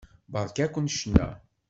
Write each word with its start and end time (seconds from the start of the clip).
Beṛka-ken 0.31 0.87
ccna. 0.93 1.27